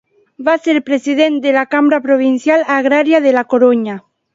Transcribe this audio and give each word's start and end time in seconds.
Va 0.47 0.55
ser 0.67 0.73
president 0.87 1.37
de 1.45 1.53
la 1.59 1.67
Cambra 1.75 2.03
Provincial 2.09 2.67
Agrària 2.81 3.25
de 3.31 3.41
la 3.41 3.51
Corunya. 3.55 4.05